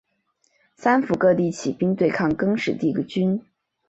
[0.73, 3.39] 三辅各地起兵对抗更始帝军。